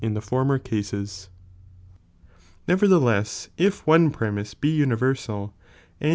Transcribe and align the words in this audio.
I 0.03 0.07
the 0.07 0.19
former 0.19 0.57
cases, 0.57 1.29
Kevertlieless 2.67 3.49
if 3.55 3.85
one 3.85 4.09
premise 4.09 4.55
be 4.55 4.69
universal 4.71 5.53
and 5.99 6.09
4. 6.09 6.09